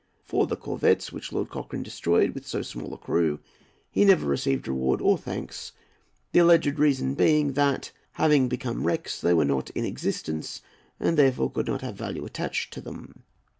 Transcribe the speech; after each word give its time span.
For 0.25 0.47
the 0.47 0.55
corvettes, 0.55 1.11
which 1.11 1.31
Lord 1.31 1.49
Cochrane 1.49 1.83
destroyed 1.83 2.31
with 2.31 2.47
so 2.47 2.63
small 2.63 2.91
a 2.95 2.97
crew, 2.97 3.39
he 3.91 4.03
never 4.03 4.25
received 4.25 4.67
reward 4.67 4.99
or 4.99 5.15
thanks, 5.15 5.73
the 6.31 6.39
alleged 6.39 6.79
reason 6.79 7.13
being, 7.13 7.53
that, 7.53 7.91
having 8.13 8.49
become 8.49 8.87
wrecks, 8.87 9.21
they 9.21 9.35
were 9.35 9.45
not 9.45 9.69
in 9.69 9.85
existence, 9.85 10.63
and 10.99 11.19
therefore 11.19 11.51
could 11.51 11.67
not 11.67 11.81
have 11.81 11.97
value 11.97 12.25
attached 12.25 12.73
to 12.73 12.81
them. 12.81 13.21